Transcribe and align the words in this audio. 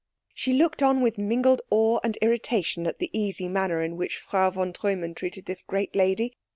She 0.33 0.53
looked 0.53 0.81
on 0.81 1.01
with 1.01 1.19
mingled 1.19 1.61
awe 1.69 1.99
and 2.03 2.17
irritation 2.23 2.87
at 2.87 2.97
the 2.97 3.11
easy 3.13 3.47
manner 3.47 3.83
in 3.83 3.97
which 3.97 4.17
Frau 4.17 4.49
von 4.49 4.73
Treumann 4.73 5.13
treated 5.13 5.45
this 5.45 5.61
great 5.61 5.95
lady. 5.95 6.33